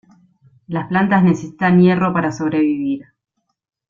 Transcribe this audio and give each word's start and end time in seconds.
Las 0.65 0.87
plantas 0.87 1.21
necesitan 1.23 1.79
hierro 1.79 2.11
para 2.11 2.31
sobrevivir. 2.31 3.03